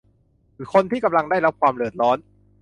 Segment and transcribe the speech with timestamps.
[0.73, 2.17] คนที่กำลังได้รับความเดือดร้อน